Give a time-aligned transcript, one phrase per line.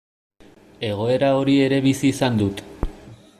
[0.87, 2.65] Egoera hori ere bizi izan dut.